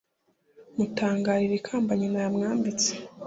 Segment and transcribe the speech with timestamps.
[0.75, 2.89] mutangarire ikamba Nyina yamwambitse